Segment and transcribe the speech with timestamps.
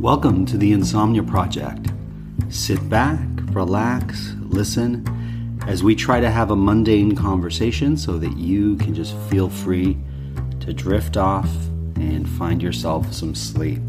[0.00, 1.90] Welcome to the Insomnia Project.
[2.50, 3.18] Sit back,
[3.52, 9.16] relax, listen as we try to have a mundane conversation so that you can just
[9.30, 9.96] feel free
[10.60, 11.48] to drift off
[11.94, 13.80] and find yourself some sleep.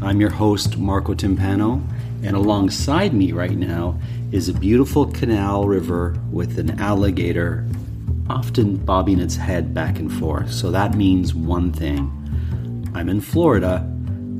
[0.00, 1.84] I'm your host, Marco Timpano,
[2.22, 3.98] and alongside me right now
[4.30, 7.66] is a beautiful canal river with an alligator
[8.28, 10.52] often bobbing its head back and forth.
[10.52, 13.89] So that means one thing I'm in Florida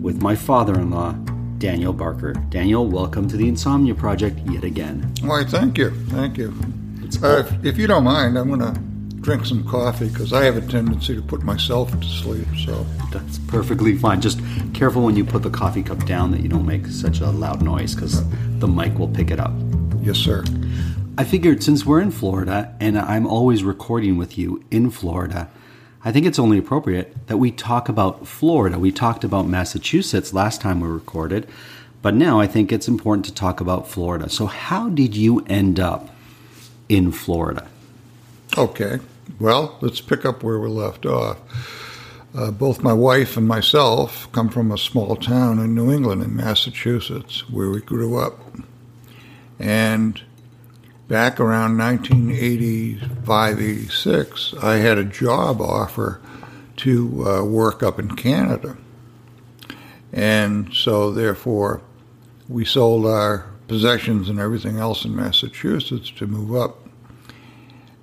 [0.00, 1.12] with my father in law,
[1.58, 2.32] Daniel Barker.
[2.48, 5.12] Daniel, welcome to the Insomnia Project yet again.
[5.20, 5.90] Why, thank you.
[6.06, 6.54] Thank you.
[7.22, 8.80] Uh, if, if, you don't mind, I'm going to
[9.20, 12.46] drink some coffee because I have a tendency to put myself to sleep.
[12.64, 14.20] So that's perfectly fine.
[14.20, 14.40] Just
[14.72, 17.62] careful when you put the coffee cup down that you don't make such a loud
[17.62, 18.22] noise because
[18.58, 19.52] the mic will pick it up.
[20.00, 20.44] Yes, sir.
[21.18, 25.50] I figured since we're in Florida and I'm always recording with you in Florida,
[26.02, 28.78] I think it's only appropriate that we talk about Florida.
[28.78, 31.46] We talked about Massachusetts last time we recorded,
[32.00, 34.30] but now I think it's important to talk about Florida.
[34.30, 36.08] So, how did you end up
[36.88, 37.68] in Florida?
[38.56, 38.98] Okay,
[39.38, 41.38] well, let's pick up where we left off.
[42.34, 46.34] Uh, both my wife and myself come from a small town in New England, in
[46.34, 48.38] Massachusetts, where we grew up.
[49.58, 50.22] And
[51.10, 56.20] back around 1985 86, I had a job offer
[56.76, 58.76] to uh, work up in Canada.
[60.12, 61.82] And so, therefore,
[62.48, 66.78] we sold our possessions and everything else in Massachusetts to move up.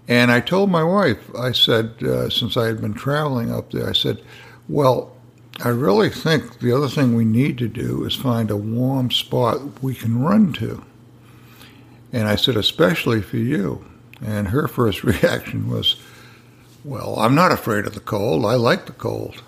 [0.09, 3.89] And I told my wife, I said, uh, since I had been traveling up there,
[3.89, 4.21] I said,
[4.67, 5.15] well,
[5.63, 9.81] I really think the other thing we need to do is find a warm spot
[9.81, 10.83] we can run to.
[12.17, 13.85] And I said, especially for you.
[14.25, 15.97] And her first reaction was,
[16.83, 18.43] well, I'm not afraid of the cold.
[18.43, 19.43] I like the cold.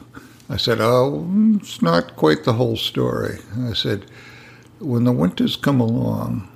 [0.48, 3.40] I said, oh, it's not quite the whole story.
[3.60, 4.06] I said,
[4.78, 6.48] when the winters come along,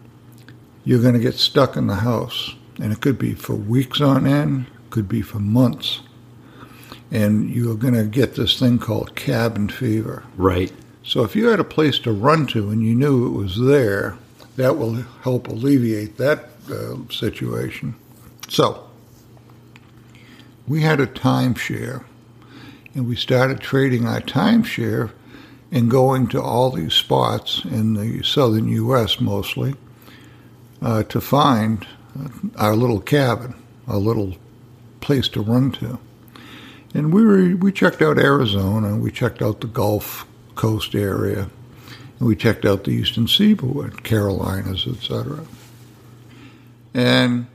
[0.84, 2.54] you're going to get stuck in the house.
[2.80, 6.02] And it could be for weeks on end, could be for months.
[7.10, 10.26] And you're going to get this thing called cabin fever.
[10.38, 10.72] Right.
[11.02, 14.20] So if you had a place to run to and you knew it was there,
[14.56, 14.94] that will
[15.24, 17.96] help alleviate that uh, situation.
[18.50, 18.90] So,
[20.68, 22.06] we had a timeshare,
[22.94, 25.12] and we started trading our timeshare
[25.72, 29.20] and going to all these spots in the southern U.S.
[29.20, 29.76] mostly
[30.82, 31.86] uh, to find
[32.58, 33.56] our little cabin,
[33.88, 34.36] a little
[35.02, 36.00] place to run to.
[36.94, 41.50] And we were, we checked out Arizona, we checked out the Gulf Coast area,
[42.20, 45.46] and we checked out the eastern seaboard, Carolinas, etc.
[46.94, 47.48] And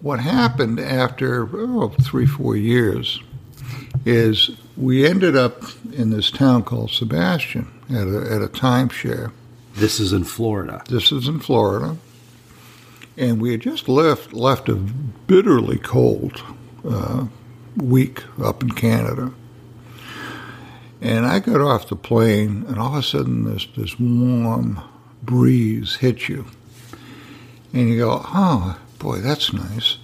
[0.00, 3.20] what happened after oh, three, four years
[4.04, 5.62] is we ended up
[5.92, 9.32] in this town called Sebastian at a, at a timeshare.
[9.74, 10.82] This is in Florida.
[10.88, 11.96] This is in Florida.
[13.16, 16.42] And we had just left, left a bitterly cold
[16.88, 17.26] uh,
[17.76, 19.32] week up in Canada.
[21.00, 24.80] And I got off the plane, and all of a sudden, this, this warm
[25.22, 26.46] breeze hit you.
[27.72, 29.98] And you go, oh, boy, that's nice.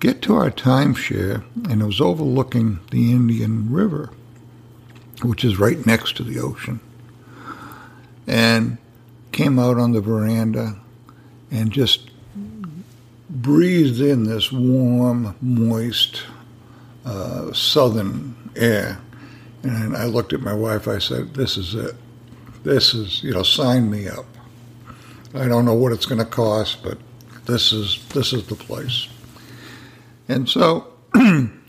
[0.00, 4.10] Get to our timeshare, and it was overlooking the Indian River.
[5.22, 6.80] which is right next to the ocean.
[8.26, 8.78] And
[9.32, 10.76] came out on the veranda
[11.50, 12.10] and just
[13.28, 16.22] breathed in this warm, moist,
[17.04, 19.00] uh, southern air.
[19.64, 21.94] And I looked at my wife, I said, This is it.
[22.62, 24.26] This is, you know, sign me up.
[25.34, 26.98] I don't know what it's going to cost, but
[27.46, 29.08] this is this is the place.
[30.28, 30.92] And so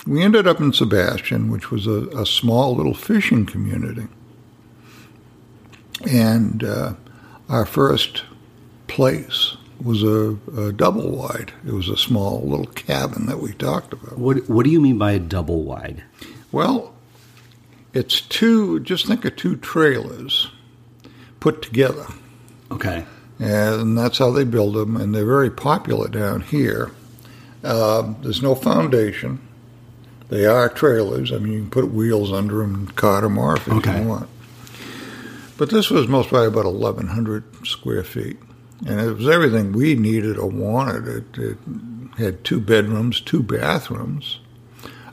[0.08, 4.08] we ended up in Sebastian, which was a, a small little fishing community.
[6.10, 6.94] And uh,
[7.50, 8.24] our first
[8.88, 11.52] place was a, a, double wide.
[11.66, 14.18] It was a small little cabin that we talked about.
[14.18, 16.04] What What do you mean by a double wide?
[16.52, 16.95] Well,
[17.96, 18.80] it's two.
[18.82, 20.50] Just think of two trailers
[21.40, 22.06] put together.
[22.70, 23.06] Okay.
[23.40, 26.92] And that's how they build them, and they're very popular down here.
[27.64, 29.42] Uh, there's no foundation.
[30.30, 31.32] They are trailers.
[31.32, 34.02] I mean, you can put wheels under them and cart them off if okay.
[34.02, 34.30] you want.
[35.58, 38.38] But this was most probably about 1,100 square feet.
[38.86, 41.08] And it was everything we needed or wanted.
[41.08, 41.58] It, it
[42.18, 44.40] had two bedrooms, two bathrooms.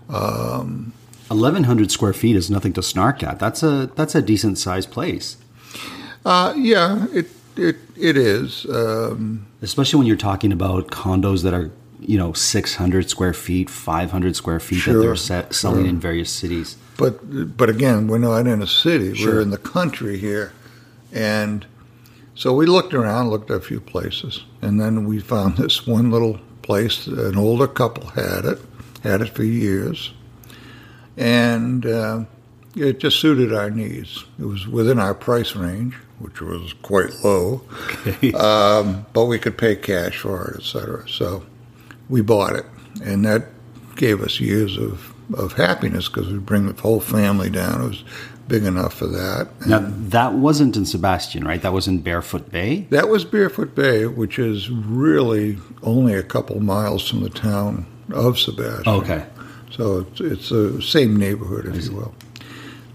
[0.08, 0.92] Um,
[1.34, 3.38] 1,100 square feet is nothing to snark at.
[3.38, 5.36] That's a that's a decent sized place.
[6.24, 8.66] Uh, yeah, it it it is.
[8.66, 11.70] Um, Especially when you're talking about condos that are
[12.00, 15.90] you know 600 square feet, 500 square feet sure, that they're set, selling sure.
[15.90, 16.76] in various cities.
[16.96, 19.14] But but again, we're not in a city.
[19.14, 19.34] Sure.
[19.34, 20.52] We're in the country here,
[21.12, 21.66] and
[22.34, 26.10] so we looked around, looked at a few places, and then we found this one
[26.10, 27.06] little place.
[27.06, 28.60] An older couple had it,
[29.02, 30.12] had it for years,
[31.16, 32.24] and uh,
[32.74, 34.24] it just suited our needs.
[34.38, 37.62] It was within our price range, which was quite low,
[38.06, 38.32] okay.
[38.34, 41.08] um, but we could pay cash for it, etc.
[41.08, 41.44] So
[42.08, 42.66] we bought it,
[43.02, 43.46] and that
[43.96, 47.80] gave us years of of happiness because we bring the whole family down.
[47.80, 48.04] It was
[48.48, 49.48] big enough for that.
[49.66, 51.62] Now that wasn't in Sebastian, right?
[51.62, 52.86] That was in Barefoot Bay.
[52.90, 58.38] That was Barefoot Bay, which is really only a couple miles from the town of
[58.38, 58.92] Sebastian.
[58.92, 59.24] Okay.
[59.72, 62.14] So it's, it's the same neighborhood, if you will.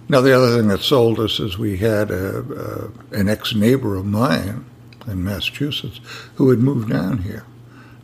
[0.09, 3.95] Now the other thing that sold us is we had a, a, an ex neighbor
[3.95, 4.65] of mine
[5.05, 5.99] in Massachusetts
[6.35, 7.45] who had moved down here.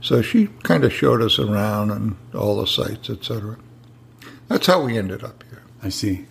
[0.02, 3.58] So she kind of showed us around and all the sites, etc.
[4.50, 5.64] That's how we ended up here.
[5.82, 6.26] I see.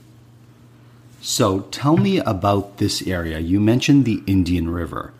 [1.22, 3.38] So tell me about this area.
[3.38, 5.14] You mentioned the Indian River.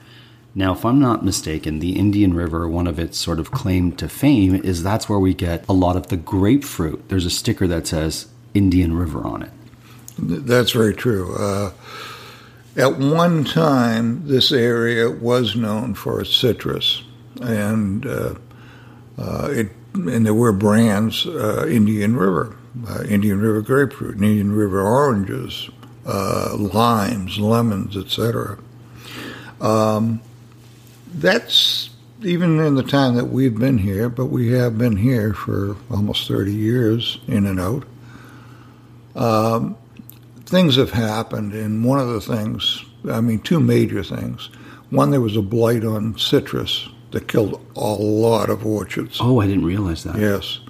[0.55, 4.09] Now, if I'm not mistaken, the Indian River, one of its sort of claim to
[4.09, 7.09] fame is that's where we get a lot of the grapefruit.
[7.09, 9.51] There's a sticker that says Indian River on it.
[10.19, 11.35] That's very true.
[11.37, 11.73] Uh,
[12.77, 17.03] at one time, this area was known for its citrus,
[17.41, 18.35] and uh,
[19.19, 22.57] uh, it and there were brands, uh, Indian River,
[22.89, 25.69] uh, Indian River grapefruit, Indian River oranges,
[26.07, 28.59] uh, limes, lemons, etc.
[29.61, 30.23] Um,
[31.15, 31.91] that's
[32.23, 36.29] even in the time that we've been here, but we have been here for almost
[36.29, 37.85] 30 years, in and out.
[39.15, 39.77] Um,
[40.45, 44.51] things have happened, and one of the things, I mean, two major things.
[44.91, 49.19] One, there was a blight on citrus that killed a lot of orchards.
[49.21, 50.17] Oh, I didn't realize that.
[50.17, 50.61] Yes.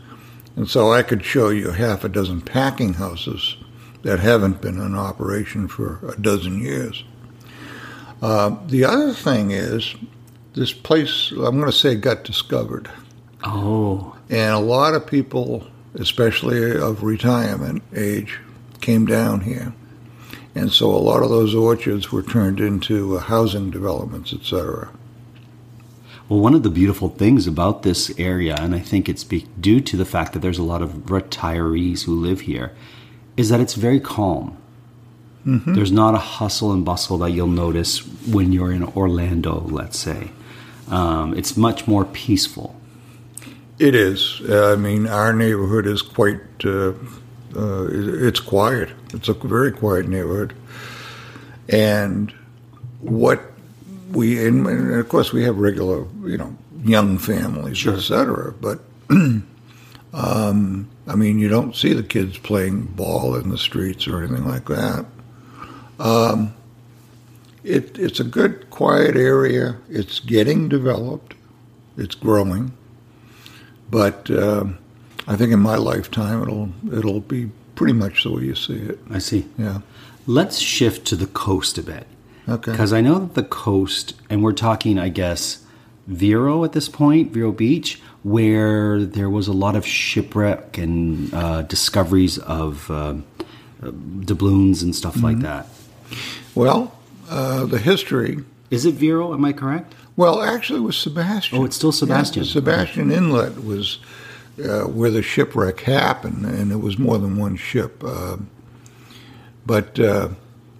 [0.56, 3.56] And so I could show you half a dozen packing houses
[4.02, 7.04] that haven't been in operation for a dozen years.
[8.20, 9.94] Uh, the other thing is,
[10.54, 12.90] this place, I'm going to say, got discovered.
[13.44, 14.16] Oh.
[14.28, 18.38] And a lot of people, especially of retirement age,
[18.80, 19.72] came down here.
[20.54, 24.90] And so a lot of those orchards were turned into uh, housing developments, etc.
[26.28, 29.80] Well, one of the beautiful things about this area, and I think it's be- due
[29.80, 32.72] to the fact that there's a lot of retirees who live here,
[33.36, 34.56] is that it's very calm.
[35.46, 35.74] Mm-hmm.
[35.74, 40.30] There's not a hustle and bustle that you'll notice when you're in Orlando, let's say.
[40.90, 42.74] Um, it's much more peaceful.
[43.78, 44.40] It is.
[44.48, 46.40] I mean, our neighborhood is quite.
[46.64, 46.92] Uh,
[47.54, 48.90] uh, it's quiet.
[49.12, 50.54] It's a very quiet neighborhood,
[51.68, 52.32] and
[53.00, 53.42] what
[54.12, 57.94] we and, and of course we have regular, you know, young families, Sure.
[57.94, 58.52] etc.
[58.60, 64.22] But um, I mean, you don't see the kids playing ball in the streets or
[64.22, 65.06] anything like that.
[65.98, 66.54] Um,
[67.64, 69.76] it, it's a good, quiet area.
[69.88, 71.34] It's getting developed.
[71.96, 72.72] It's growing,
[73.90, 74.78] but um,
[75.26, 78.98] I think in my lifetime it'll it'll be pretty much the way you see it.
[79.10, 79.46] I see.
[79.58, 79.80] Yeah.
[80.26, 82.06] Let's shift to the coast a bit.
[82.48, 82.70] Okay.
[82.70, 85.64] Because I know that the coast, and we're talking, I guess,
[86.06, 91.62] Vero at this point, Vero Beach, where there was a lot of shipwreck and uh,
[91.62, 93.14] discoveries of uh,
[93.82, 93.90] uh,
[94.20, 95.66] doubloons and stuff like that.
[96.54, 96.96] Well,
[97.32, 98.44] uh, the history.
[98.70, 99.32] Is it Vero?
[99.32, 99.94] Am I correct?
[100.16, 101.58] Well, actually, it was Sebastian.
[101.58, 102.44] Oh, it's still Sebastian.
[102.44, 103.98] Yeah, Sebastian Inlet was
[104.62, 108.02] uh, where the shipwreck happened, and it was more than one ship.
[108.04, 108.36] Uh,
[109.64, 110.28] but uh,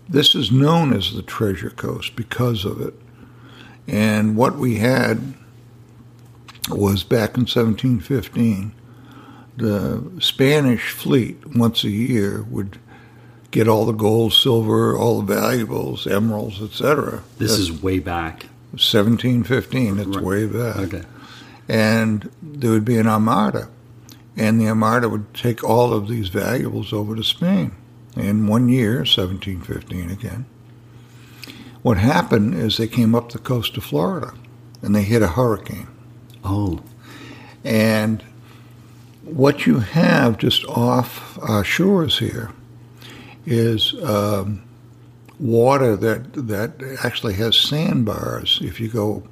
[0.09, 2.94] this is known as the Treasure Coast because of it.
[3.88, 5.35] And what we had
[6.68, 8.73] was back in 1715,
[9.56, 12.78] the Spanish fleet once a year would
[13.52, 17.23] get all the gold, silver, all the valuables, emeralds, etc.
[17.38, 18.47] This is way back.
[18.73, 19.99] 1715.
[19.99, 20.25] It's Right.
[20.25, 20.76] way back.
[20.78, 21.02] Okay.
[21.68, 23.68] And there would be an armada,
[24.37, 27.73] and the armada would take all of these valuables over to Spain.
[28.16, 30.47] In one year, 1715 again.
[31.82, 34.32] What happened is they came up the coast of Florida,
[34.82, 35.87] and they hit a hurricane.
[36.44, 36.80] Oh,
[37.64, 38.23] And
[39.25, 42.50] what you have just off our shores here
[43.46, 44.62] is um,
[45.38, 48.58] water that that actually has sandbars.
[48.62, 49.22] If you go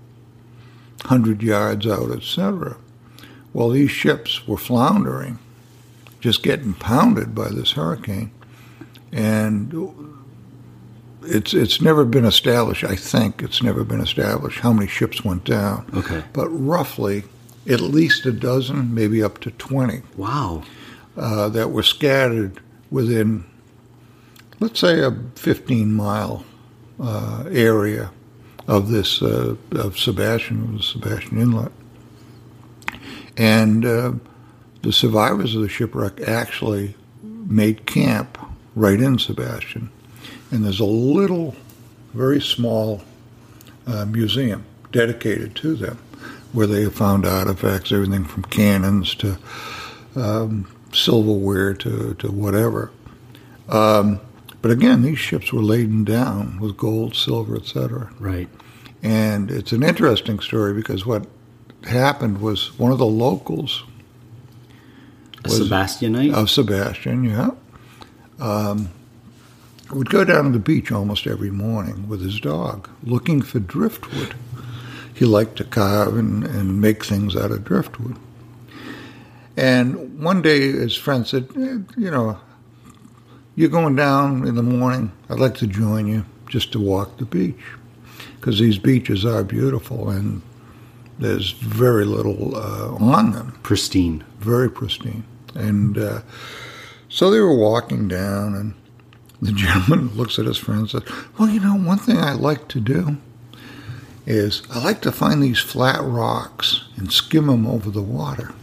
[1.04, 2.76] hundred yards out, etc.
[3.52, 5.38] Well, these ships were floundering,
[6.20, 8.30] just getting pounded by this hurricane,
[9.12, 9.74] and
[11.22, 12.84] it's it's never been established.
[12.84, 16.22] I think it's never been established how many ships went down okay.
[16.32, 17.24] but roughly
[17.68, 20.62] at least a dozen, maybe up to 20, Wow.
[21.16, 22.58] uh, that were scattered
[22.90, 23.44] within,
[24.60, 26.44] let's say, a 15 mile
[27.00, 28.10] uh, area
[28.68, 31.72] of this, uh, of Sebastian, of Sebastian Inlet.
[33.36, 34.12] And uh,
[34.82, 38.38] the survivors of the shipwreck actually made camp
[38.76, 39.90] right in Sebastian.
[40.50, 41.56] And there's a little,
[42.12, 43.02] very small
[43.86, 45.98] uh, museum dedicated to them
[46.52, 49.38] where they have found artifacts, everything from cannons to
[50.16, 52.90] um, silverware to, to whatever.
[53.68, 54.20] Um,
[54.62, 58.10] but again, these ships were laden down with gold, silver, etc.
[58.18, 58.48] Right.
[59.02, 61.26] And it's an interesting story because what
[61.84, 63.84] happened was one of the locals
[65.44, 66.34] A Sebastianite?
[66.34, 67.50] of Sebastian, yeah,
[68.38, 68.90] um,
[69.90, 74.34] would go down to the beach almost every morning with his dog looking for driftwood.
[75.14, 78.16] He liked to carve and, and make things out of driftwood.
[79.56, 82.38] And one day his friend said, "Eh, You know,
[83.60, 85.12] you're going down in the morning.
[85.28, 87.60] I'd like to join you just to walk the beach
[88.36, 90.40] because these beaches are beautiful and
[91.18, 94.24] there's very little uh, on them Pristine.
[94.38, 95.24] very pristine.
[95.54, 96.22] And uh,
[97.10, 98.74] so they were walking down, and
[99.42, 101.02] the gentleman looks at his friend and says,
[101.38, 103.18] Well, you know, one thing I like to do
[104.24, 108.54] is I like to find these flat rocks and skim them over the water.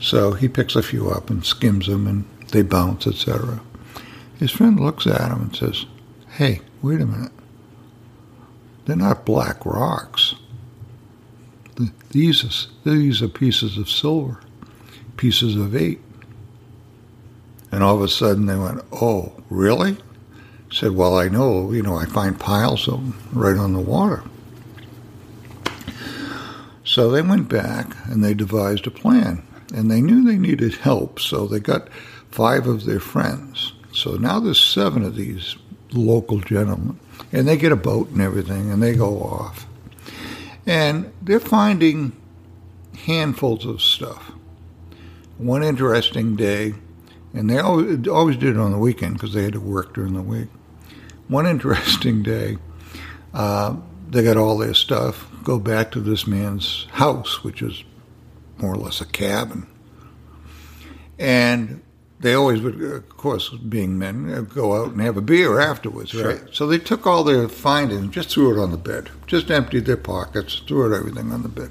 [0.00, 3.60] So he picks a few up and skims them, and they bounce, etc.
[4.38, 5.86] His friend looks at him and says,
[6.30, 7.32] Hey, wait a minute.
[8.86, 10.34] They're not black rocks.
[12.10, 12.68] These
[13.22, 14.40] are, pieces of silver
[15.18, 16.00] pieces of eight.
[17.70, 19.98] And all of a sudden they went, Oh, really?
[20.72, 24.22] Said, Well, I know, you know, I find piles of them right on the water.
[26.84, 29.42] So they went back and they devised a plan.
[29.74, 31.90] And they knew they needed help, so they got
[32.30, 33.74] five of their friends.
[33.98, 35.56] So now there's seven of these
[35.92, 36.98] local gentlemen.
[37.32, 39.66] And they get a boat and everything, and they go off.
[40.66, 42.12] And they're finding
[42.94, 44.32] handfuls of stuff
[45.38, 46.74] one interesting day,
[47.32, 50.14] and they always, always did it on the weekend because they had to work during
[50.14, 50.48] the week.
[51.28, 52.58] One interesting day,
[53.32, 53.76] uh,
[54.10, 57.84] they got all their stuff, go back to this man's house, which is
[58.58, 59.66] more or less a cabin.
[61.18, 61.82] And
[62.20, 66.14] they always would, of course, being men, uh, go out and have a beer afterwards,
[66.14, 66.42] right?
[66.52, 69.86] So they took all their findings and just threw it on the bed, just emptied
[69.86, 71.70] their pockets, threw it everything on the bed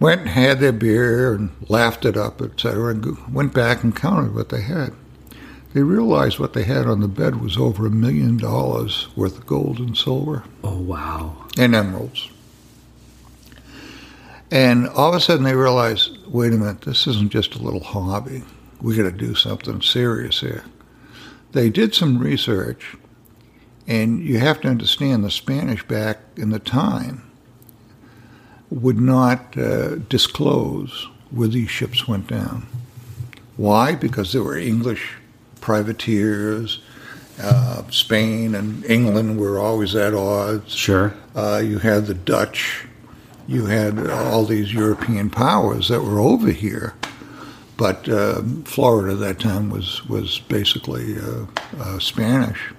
[0.00, 4.32] went and had their beer and laughed it up, etc., and went back and counted
[4.32, 4.92] what they had.
[5.74, 9.46] They realized what they had on the bed was over a million dollars worth of
[9.46, 11.46] gold and silver Oh, wow.
[11.58, 12.30] and emeralds.
[14.50, 17.82] And all of a sudden they realized, wait a minute, this isn't just a little
[17.82, 18.44] hobby.
[18.80, 20.64] We got to do something serious here.
[21.52, 22.96] They did some research,
[23.86, 27.28] and you have to understand the Spanish back in the time
[28.70, 32.66] would not uh, disclose where these ships went down.
[33.56, 33.94] Why?
[33.94, 35.14] Because there were English
[35.60, 36.80] privateers.
[37.40, 40.74] Uh, Spain and England were always at odds.
[40.74, 41.14] Sure.
[41.34, 42.86] Uh, you had the Dutch.
[43.46, 46.94] You had all these European powers that were over here.
[47.78, 51.46] But uh, Florida at that time was was basically uh,
[51.80, 52.72] uh, Spanish.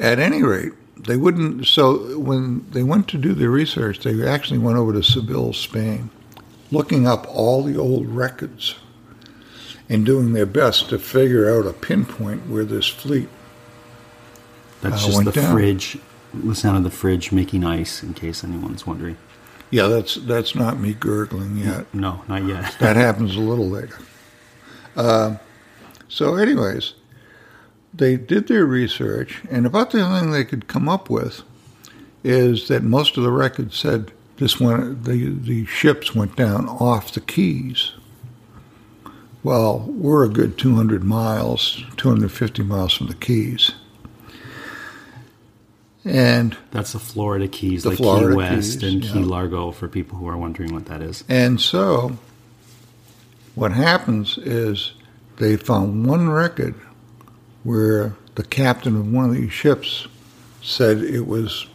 [0.00, 1.66] At any rate, they wouldn't.
[1.68, 6.10] So when they went to do their research, they actually went over to Seville, Spain,
[6.72, 8.74] looking up all the old records
[9.88, 13.28] and doing their best to figure out a pinpoint where this fleet
[14.80, 15.54] That's Uh, just the down.
[15.54, 15.98] fridge,
[16.32, 19.16] the sound of the fridge making ice, in case anyone's wondering.
[19.74, 21.92] Yeah, that's that's not me gurgling yet.
[21.92, 22.76] No, not yet.
[22.78, 23.98] That happens a little later.
[24.94, 25.38] Uh,
[26.06, 26.94] so, anyways,
[27.92, 31.42] they did their research, and about the only thing they could come up with
[32.22, 37.12] is that most of the records said this one the the ships went down off
[37.12, 37.94] the Keys.
[39.42, 43.72] Well, we're a good 200 miles, 250 miles from the Keys.
[46.04, 49.26] And That's the Florida Keys, The like Florida Key West Keys, and Key yeah.
[49.26, 51.24] Largo, for people who are wondering what that is.
[51.28, 52.18] And so,
[53.54, 54.92] what happens is
[55.36, 56.74] they found one record
[57.62, 60.06] where the captain of one of these ships
[60.62, 61.66] said it was,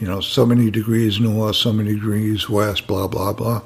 [0.00, 3.62] you know, so many degrees north, so many degrees west, blah, blah, blah.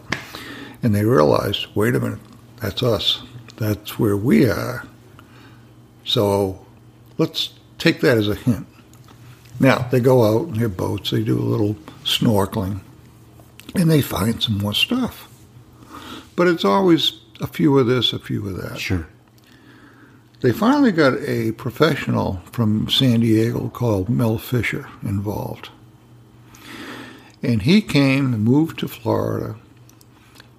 [0.82, 2.20] And they realized, wait a minute,
[2.60, 3.22] that's us.
[3.56, 4.86] That's where we are.
[6.04, 6.66] So
[7.18, 8.66] let's take that as a hint.
[9.60, 12.80] Now, they go out in their boats, they do a little snorkeling,
[13.74, 15.28] and they find some more stuff.
[16.34, 18.80] But it's always a few of this, a few of that.
[18.80, 19.06] Sure.
[20.40, 25.68] They finally got a professional from San Diego called Mel Fisher involved.
[27.42, 29.56] And he came and moved to Florida,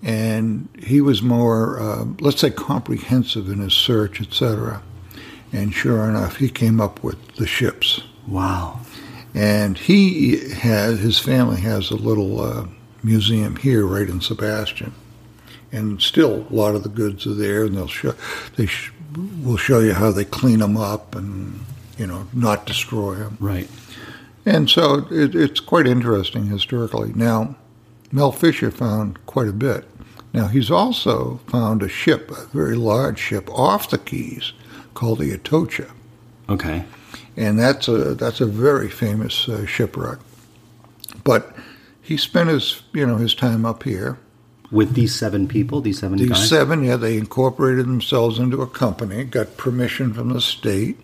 [0.03, 4.83] and he was more, uh, let's say, comprehensive in his search, etc.
[5.51, 8.01] And sure enough, he came up with the ships.
[8.27, 8.79] Wow.
[9.33, 12.65] And he has his family has a little uh,
[13.03, 14.93] museum here, right in Sebastian,
[15.71, 18.13] and still a lot of the goods are there, and they'll show
[18.57, 18.91] they sh-
[19.41, 21.65] will show you how they clean them up and
[21.97, 23.37] you know not destroy them.
[23.39, 23.69] Right.
[24.45, 27.13] And so it, it's quite interesting historically.
[27.13, 27.55] Now,
[28.11, 29.85] Mel Fisher found quite a bit.
[30.33, 34.53] Now he's also found a ship, a very large ship, off the Keys
[34.93, 35.89] called the Atocha
[36.51, 36.83] Okay.
[37.37, 40.19] And that's a that's a very famous uh, shipwreck.
[41.23, 41.55] But
[42.01, 44.17] he spent his you know his time up here.
[44.71, 46.47] With these seven people, these seven These guys?
[46.47, 50.97] seven, yeah, they incorporated themselves into a company, got permission from the state.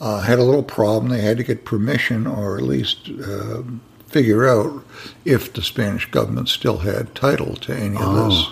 [0.00, 3.62] Uh, had a little problem; they had to get permission, or at least uh,
[4.06, 4.82] figure out
[5.26, 8.28] if the Spanish government still had title to any of Oh.
[8.30, 8.48] this.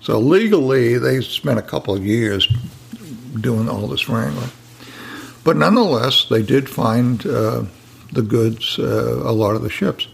[0.00, 2.46] So legally, they spent a couple of years
[3.40, 4.50] doing all this wrangling.
[5.44, 7.64] But nonetheless, they did find uh,
[8.12, 10.06] the goods, uh, a lot of the ships.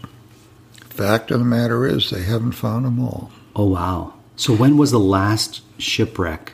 [0.89, 3.31] Fact of the matter is, they haven't found them all.
[3.55, 4.13] Oh, wow.
[4.35, 6.53] So when was the last shipwreck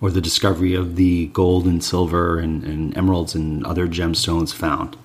[0.00, 4.96] or the discovery of the gold and silver and, and emeralds and other gemstones found?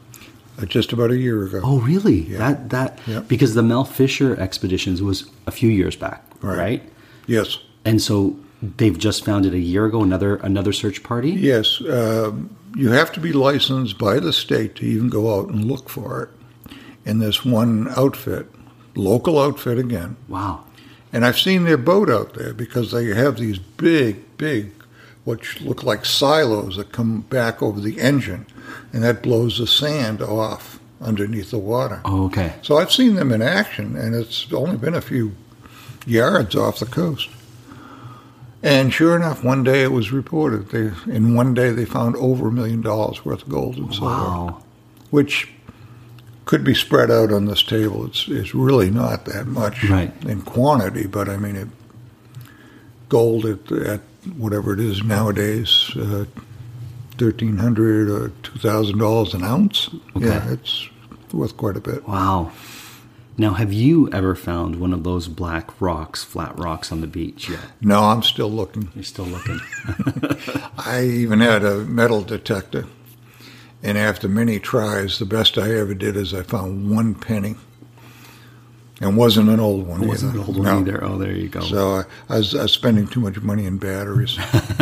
[0.59, 1.61] Uh, just about a year ago.
[1.63, 2.21] Oh, really?
[2.21, 3.19] That that Yeah.
[3.27, 6.57] because the Mel Fisher expeditions was a few years back, Right.
[6.57, 6.83] right?
[7.27, 8.37] Yes, And so
[8.77, 10.01] they've just found it a year ago.
[10.01, 11.31] Another another search party.
[11.31, 11.81] yes.
[11.81, 15.89] Um, you have to be licensed by the state to even go out and look
[15.89, 16.29] for it.
[17.05, 18.47] in this one outfit,
[18.95, 20.63] local outfit again, Wow.
[21.13, 24.71] And I've seen their boat out there because they have these big, big,
[25.23, 28.45] what look like silos that come back over the engine,
[28.91, 32.01] and that blows the sand off underneath the water.
[32.03, 32.55] Oh, okay.
[32.63, 35.33] So I've seen them in action, and it's only been a few
[36.05, 37.29] yards off the coast.
[38.65, 40.69] And sure enough, one day it was reported.
[40.69, 44.07] They, in one day, they found over a million dollars worth of gold and silver
[44.07, 44.63] Wow.
[45.11, 45.49] which
[46.45, 48.05] could be spread out on this table.
[48.07, 50.11] It's it's really not that much Right.
[50.25, 51.67] in quantity, but I mean, it,
[53.07, 54.01] gold at, at
[54.35, 56.25] whatever it is nowadays, uh,
[57.19, 59.89] thirteen hundred or two thousand dollars an ounce.
[60.15, 60.25] Okay.
[60.25, 60.89] Yeah, it's
[61.31, 62.07] worth quite a bit.
[62.07, 62.51] Wow.
[63.37, 67.49] Now, have you ever found one of those black rocks, flat rocks on the beach
[67.49, 67.59] yet?
[67.81, 68.89] No, I'm still looking.
[68.95, 69.59] You're still looking.
[70.77, 72.85] I even had a metal detector,
[73.83, 77.55] and after many tries, the best I ever did is I found one penny,
[79.01, 80.03] and wasn't an old one.
[80.03, 80.41] It wasn't either.
[80.41, 80.79] an old one No.
[80.79, 81.03] either.
[81.03, 81.59] Oh, there you go.
[81.59, 84.37] So I, I, was, I was spending too much money in batteries.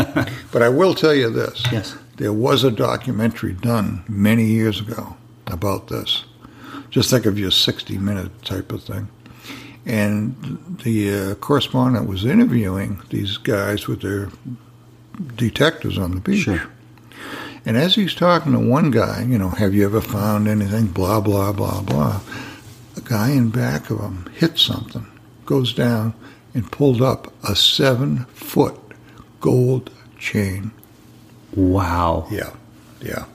[0.52, 1.64] but I will tell you this.
[1.72, 1.98] Yes.
[2.18, 6.26] There was a documentary done many years ago about this.
[6.94, 9.08] Just think of your 60 minute type of thing.
[9.84, 14.30] And the uh, correspondent was interviewing these guys with their
[15.36, 16.44] detectives on the beach.
[16.44, 16.70] Sure.
[17.66, 20.86] And as he's talking to one guy, you know, have you ever found anything?
[20.86, 22.22] Blah, blah, blah, blah.
[22.96, 25.08] A guy in back of him hit something,
[25.48, 26.14] goes down,
[26.54, 28.80] and pulled up a seven foot
[29.40, 30.70] gold chain.
[31.56, 32.28] Wow.
[32.30, 32.54] Yeah,
[33.02, 33.26] yeah,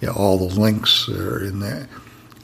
[0.00, 0.10] yeah.
[0.10, 1.88] All the links are in there.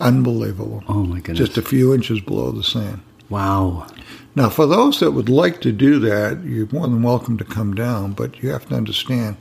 [0.00, 0.84] Unbelievable.
[0.88, 1.38] Oh my goodness.
[1.48, 3.00] Just a few inches below the sand.
[3.28, 3.86] Wow.
[4.34, 7.74] Now, for those that would like to do that, you're more than welcome to come
[7.74, 9.36] down, but you have to understand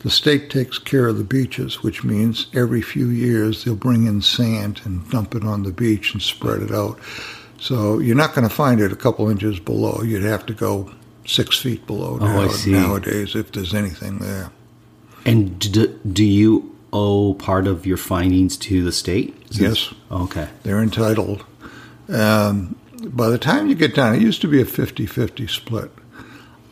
[0.00, 4.22] the state takes care of the beaches, which means every few years they'll bring in
[4.22, 6.98] sand and dump it on the beach and spread it out.
[7.58, 10.02] So you're not going to find it a couple inches below.
[10.02, 10.92] You'd have to go
[11.26, 12.26] six feet below Oh,
[12.66, 14.50] now- nowadays if there's anything there.
[15.24, 19.36] And do, do you owe part of your findings to the state?
[19.50, 19.92] Yes.
[20.10, 20.48] Okay.
[20.62, 21.44] They're entitled.
[22.08, 25.90] Um, by the time you get down, it used to be a 50 50 split.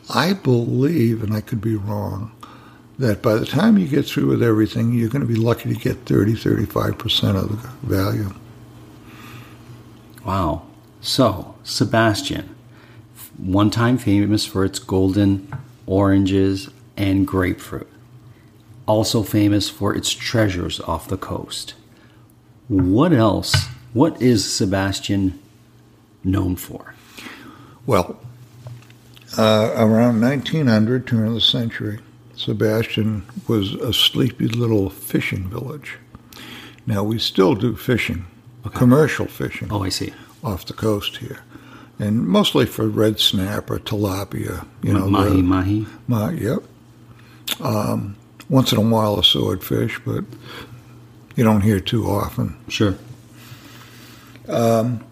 [0.09, 2.31] I believe, and I could be wrong,
[2.97, 5.79] that by the time you get through with everything, you're going to be lucky to
[5.79, 8.33] get 30 35% of the value.
[10.25, 10.63] Wow.
[11.01, 12.55] So, Sebastian,
[13.37, 15.51] one time famous for its golden
[15.85, 17.89] oranges and grapefruit,
[18.87, 21.73] also famous for its treasures off the coast.
[22.67, 23.67] What else?
[23.93, 25.39] What is Sebastian
[26.23, 26.93] known for?
[27.85, 28.19] Well,
[29.37, 31.99] uh, around 1900, turn of the century,
[32.35, 35.97] Sebastian was a sleepy little fishing village.
[36.85, 38.25] Now, we still do fishing,
[38.73, 39.69] commercial fishing.
[39.71, 40.13] Oh, I see.
[40.43, 41.39] off the coast here,
[41.99, 44.65] and mostly for red snap or tilapia.
[44.83, 45.87] You know, mahi the- mahi.
[46.07, 46.63] ma- yep.
[47.61, 48.16] Um,
[48.49, 50.23] once in a while, a swordfish, but
[51.35, 52.57] you don't hear too often.
[52.67, 52.95] Sure.
[54.47, 55.03] Um,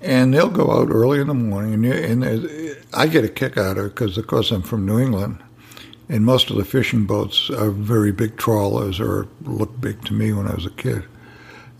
[0.00, 3.56] and they'll go out early in the morning, and, and uh, I get a kick
[3.56, 5.42] out of it because, of course, I'm from New England,
[6.08, 10.32] and most of the fishing boats are very big trawlers or looked big to me
[10.32, 11.04] when I was a kid,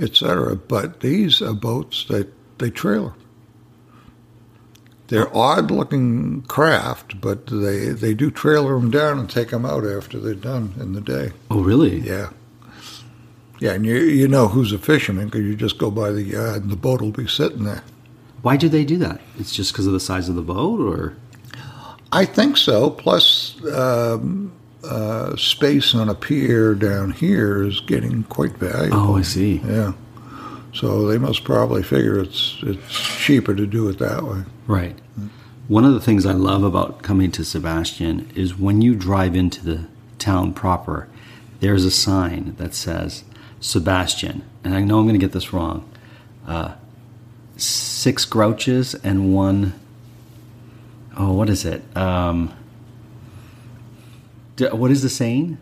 [0.00, 0.56] etc.
[0.56, 3.12] But these are boats that they trailer.
[5.08, 10.18] They're odd-looking craft, but they they do trailer them down and take them out after
[10.18, 11.32] they're done in the day.
[11.50, 11.98] Oh, really?
[12.00, 12.30] Yeah.
[13.60, 16.62] Yeah, and you you know who's a fisherman because you just go by the yard
[16.62, 17.82] and the boat will be sitting there.
[18.42, 19.20] Why do they do that?
[19.38, 21.16] It's just because of the size of the boat, or
[22.12, 22.90] I think so.
[22.90, 28.98] Plus, um, uh, space on a pier down here is getting quite valuable.
[28.98, 29.62] oh, I see.
[29.64, 29.92] Yeah.
[30.74, 34.42] So they must probably figure it's it's cheaper to do it that way.
[34.66, 34.98] Right.
[35.68, 39.64] One of the things I love about coming to Sebastian is when you drive into
[39.64, 39.86] the
[40.18, 41.08] town proper,
[41.60, 43.24] there's a sign that says
[43.60, 45.88] Sebastian, and I know I'm going to get this wrong.
[46.46, 46.74] Uh,
[47.56, 49.72] six grouches and one
[51.16, 51.82] oh what is it?
[51.96, 52.52] Um,
[54.56, 55.58] d- what is the saying?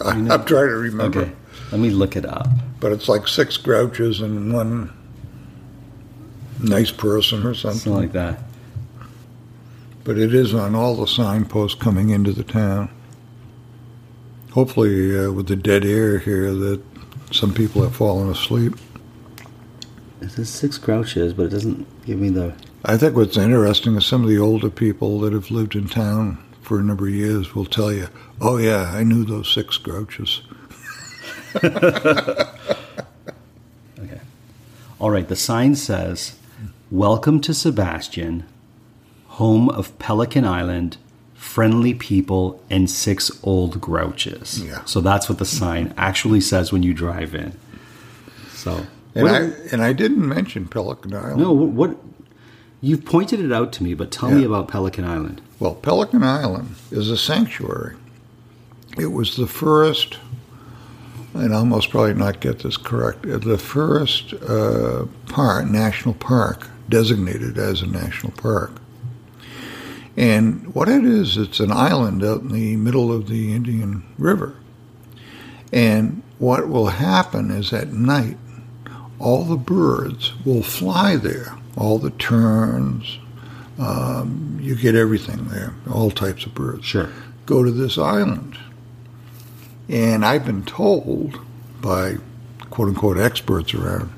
[0.00, 1.32] I, I'm trying to remember, Okay,
[1.72, 2.46] let me look it up.
[2.82, 4.92] But it's like six grouches and one
[6.58, 7.78] nice person or something.
[7.78, 8.40] Something like that.
[10.02, 12.90] But it is on all the signposts coming into the town.
[14.50, 16.82] Hopefully, uh, with the dead air here, that
[17.30, 18.74] some people have fallen asleep.
[20.20, 22.52] It says six grouches, but it doesn't give me the.
[22.84, 26.44] I think what's interesting is some of the older people that have lived in town
[26.60, 28.08] for a number of years will tell you,
[28.40, 30.42] "Oh yeah, I knew those six grouches."
[33.98, 34.20] Okay.
[34.98, 35.28] All right.
[35.28, 36.36] The sign says,
[36.90, 38.44] "Welcome to Sebastian,
[39.26, 40.96] home of Pelican Island,
[41.34, 44.84] friendly people, and six old grouches." Yeah.
[44.84, 47.52] So that's what the sign actually says when you drive in.
[48.52, 48.86] So.
[49.14, 49.38] And I
[49.70, 51.36] and I didn't mention Pelican Island.
[51.38, 51.52] no.
[51.52, 51.96] What, what?
[52.80, 55.40] You've pointed it out to me, but tell me about Pelican Island.
[55.60, 57.94] Well, Pelican Island is a sanctuary.
[58.98, 60.16] It was the first,
[61.34, 67.58] and I'll most probably not get this correct, the first uh, park, national park designated
[67.58, 68.72] as a national park.
[70.16, 74.56] And what it is, it's an island out in the middle of the Indian River.
[75.72, 78.36] And what will happen is at night,
[79.18, 83.18] all the birds will fly there, all the terns,
[83.78, 86.84] um, you get everything there, all types of birds.
[86.84, 87.10] Sure.
[87.46, 88.58] Go to this island.
[89.92, 91.38] And I've been told
[91.80, 92.16] by
[92.70, 94.10] quote unquote experts around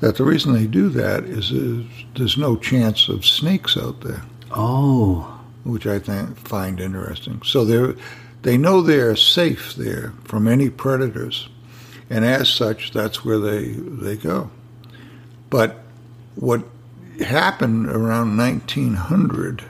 [0.00, 1.84] that the reason they do that is, is
[2.16, 5.38] there's no chance of snakes out there, Oh.
[5.64, 7.42] which I think, find interesting.
[7.44, 8.00] So they
[8.42, 11.50] they know they're safe there from any predators,
[12.08, 14.50] and as such, that's where they they go.
[15.50, 15.80] But
[16.36, 16.64] what
[17.22, 19.64] happened around 1900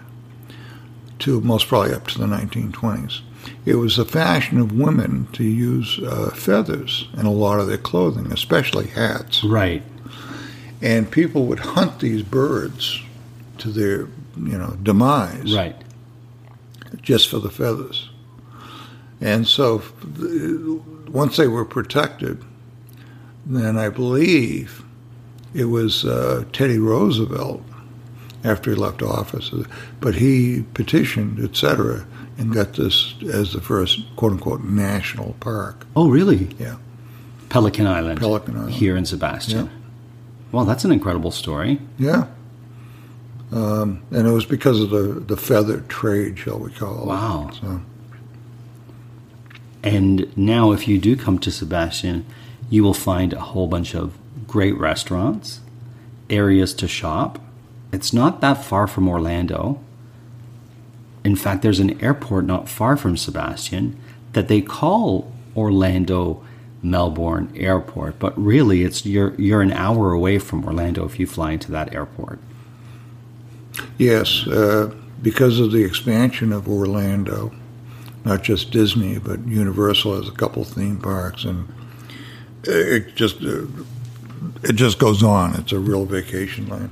[1.19, 3.23] to most probably up to the 1920s.
[3.65, 7.79] It was the fashion of women to use uh, feathers in a lot of their
[7.79, 9.45] clothing, especially hats.
[9.45, 9.83] Right.
[10.83, 13.03] And people would hunt these birds
[13.59, 15.55] to their, you know, demise.
[15.55, 15.77] Right.
[17.03, 18.09] just for the feathers.
[19.21, 19.83] And so
[21.09, 22.43] once they were protected,
[23.45, 24.83] then I believe
[25.55, 27.63] it was uh, Teddy Roosevelt
[28.45, 29.51] after he left office,
[30.01, 32.07] but he petitioned, etc.,
[32.41, 35.87] and got this as the first quote unquote national park.
[35.95, 36.49] Oh, really?
[36.59, 36.77] Yeah.
[37.51, 38.19] Pelican Island.
[38.19, 38.73] Pelican Island.
[38.73, 39.67] Here in Sebastian.
[39.67, 39.73] Yeah.
[40.53, 41.81] Well, that's an incredible story.
[41.99, 42.27] Yeah.
[43.53, 47.07] Um, and it was because of the, the feather trade, shall we call it.
[47.07, 47.51] Wow.
[47.61, 47.81] So,
[49.83, 52.25] And now, if you do come to Sebastian,
[52.69, 55.61] you will find a whole bunch of great restaurants,
[56.29, 57.39] areas to shop.
[57.93, 59.81] It's not that far from Orlando.
[61.25, 63.99] In fact, there's an airport not far from Sebastian
[64.33, 66.43] that they call Orlando
[66.83, 71.53] Melbourne Airport, but really it's you're you're an hour away from Orlando if you fly
[71.53, 72.39] into that airport.
[73.99, 77.53] yes, uh, because of the expansion of Orlando,
[78.25, 81.69] not just Disney, but Universal has a couple theme parks, and
[82.65, 83.67] it just uh,
[84.63, 85.55] it just goes on.
[85.57, 86.91] It's a real vacation land.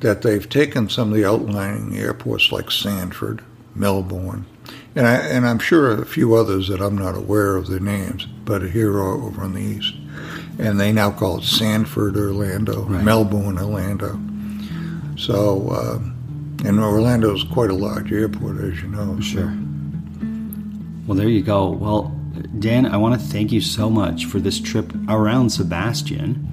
[0.00, 3.42] That they've taken some of the outlying airports like Sanford,
[3.74, 4.46] Melbourne,
[4.94, 8.26] and I and I'm sure a few others that I'm not aware of their names,
[8.44, 9.94] but here are over on the east,
[10.58, 13.02] and they now call it Sanford Orlando, Right.
[13.02, 14.20] Melbourne Orlando.
[15.16, 15.98] So, uh,
[16.68, 19.18] and Orlando is quite a large airport, as you know.
[19.20, 19.50] so-
[21.08, 21.70] Well, there you go.
[21.70, 22.14] Well,
[22.58, 26.46] Dan, I want to thank you so much for this trip around Sebastian.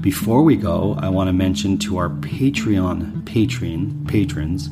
[0.00, 4.70] Before we go, I want to mention to our Patreon patron patrons,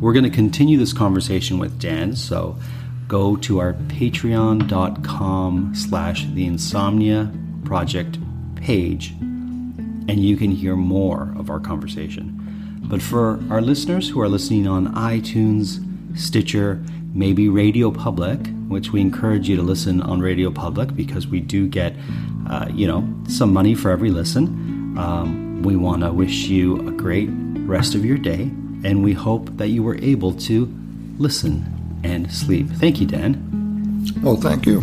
[0.00, 2.14] we're going to continue this conversation with Dan.
[2.14, 2.56] So
[3.08, 7.32] go to our patreon.com slash the insomnia
[7.64, 8.18] project
[8.56, 9.14] page
[10.08, 12.34] and you can hear more of our conversation.
[12.82, 15.84] But for our listeners who are listening on iTunes,
[16.18, 16.82] Stitcher,
[17.14, 21.68] maybe Radio Public, which we encourage you to listen on Radio Public because we do
[21.68, 21.94] get,
[22.48, 24.46] uh, you know, some money for every listen.
[24.98, 27.28] Um, we want to wish you a great
[27.66, 28.42] rest of your day,
[28.84, 30.72] and we hope that you were able to
[31.18, 32.68] listen and sleep.
[32.70, 34.06] Thank you, Dan.
[34.24, 34.82] Oh, thank you.